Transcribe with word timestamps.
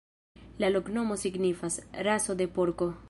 La 0.63 0.71
loknomo 0.75 1.17
signifas: 1.25 1.77
raso 2.09 2.39
de 2.41 2.49
porko. 2.57 2.91